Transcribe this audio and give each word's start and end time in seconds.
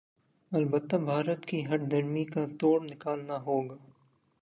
البتہ 0.51 0.95
بھارت 1.05 1.45
کی 1.45 1.59
ہٹ 1.65 1.81
دھرمی 1.91 2.25
کاتوڑ 2.25 2.79
نکالنا 2.83 3.37
ہوگا 3.41 3.77